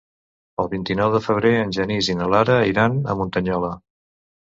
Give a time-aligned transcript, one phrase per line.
[0.61, 3.71] El vint-i-nou de febrer en Genís i na Lara iran a Muntanyola.